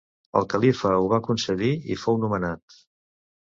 El 0.39 0.47
califa 0.53 0.93
ho 1.03 1.11
va 1.11 1.21
concedir 1.29 1.71
i 1.97 2.01
fou 2.07 2.21
nomenat. 2.27 2.83